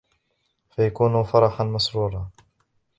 [0.69, 2.29] فَيَكُونُ فَرِحًا مَسْرُورًا